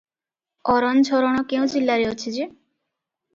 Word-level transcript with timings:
ଅରନଝରଣ 0.75 1.43
କେଉଁ 1.51 1.67
ଜିଲ୍ଲାରେ 1.75 2.09
ଅଛି 2.13 2.35
ଯେ? 2.39 2.49